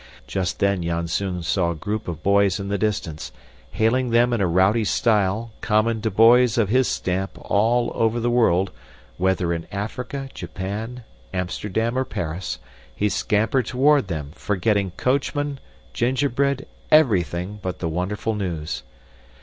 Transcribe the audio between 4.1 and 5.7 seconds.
in a rowdy style,